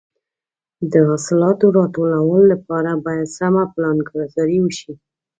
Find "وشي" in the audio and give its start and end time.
4.61-4.93